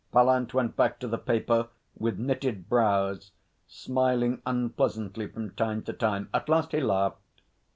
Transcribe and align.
Pallant 0.11 0.51
went 0.51 0.75
back 0.75 0.97
to 0.99 1.07
the 1.07 1.19
paper 1.19 1.67
with 1.95 2.17
knitted 2.17 2.67
brows, 2.67 3.33
smiling 3.67 4.41
unpleasantly 4.47 5.27
from 5.27 5.51
time 5.51 5.83
to 5.83 5.93
time. 5.93 6.27
At 6.33 6.49
last 6.49 6.71
he 6.71 6.79
laughed. 6.81 7.19